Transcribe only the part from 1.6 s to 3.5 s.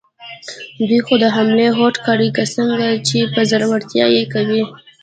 هوډ کړی، که څنګه، چې په